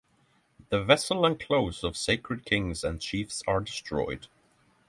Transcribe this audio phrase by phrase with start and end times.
[0.69, 4.27] The vessels and clothes of sacred kings and chiefs are destroyed.